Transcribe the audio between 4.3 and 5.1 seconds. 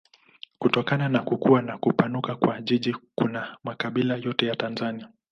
ya Tanzania.